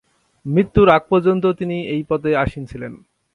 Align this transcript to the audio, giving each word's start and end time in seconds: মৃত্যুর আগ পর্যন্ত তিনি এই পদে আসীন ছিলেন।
মৃত্যুর 0.45 0.87
আগ 0.89 1.03
পর্যন্ত 1.09 1.43
তিনি 1.51 1.77
এই 1.87 2.01
পদে 2.09 2.31
আসীন 2.35 2.63
ছিলেন। 2.65 2.93